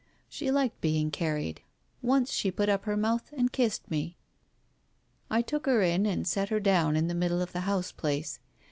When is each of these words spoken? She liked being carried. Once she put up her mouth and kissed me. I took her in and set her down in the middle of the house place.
She 0.27 0.49
liked 0.49 0.81
being 0.81 1.11
carried. 1.11 1.61
Once 2.01 2.31
she 2.33 2.49
put 2.49 2.69
up 2.69 2.85
her 2.85 2.97
mouth 2.97 3.31
and 3.37 3.51
kissed 3.51 3.91
me. 3.91 4.17
I 5.29 5.43
took 5.43 5.67
her 5.67 5.83
in 5.83 6.07
and 6.07 6.27
set 6.27 6.49
her 6.49 6.59
down 6.59 6.95
in 6.95 7.07
the 7.07 7.13
middle 7.13 7.39
of 7.43 7.51
the 7.51 7.59
house 7.69 7.91
place. 7.91 8.39